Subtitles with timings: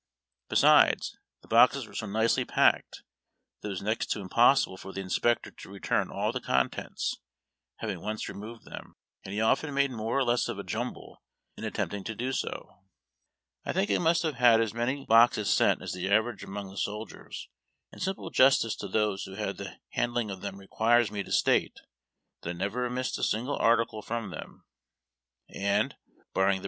[0.49, 3.03] Besides, the boxes were so nicely packed
[3.61, 7.17] that it was next to impossible for the inspector to return all the contents,
[7.75, 11.21] having once removed them; and he often made more or less of a jumble
[11.55, 12.81] in attem[)ting to do so.
[13.63, 14.03] I think I 220 HARD TACK AND COFFEE.
[14.03, 17.47] must have had as many boxes sent as tlie average aniong the soldiers,
[17.91, 21.31] and simple justice to those who had the hand ling of them requires me to
[21.31, 21.81] state
[22.41, 24.65] that I never missed a single article from them,
[25.53, 25.95] and,
[26.33, 26.59] barring the br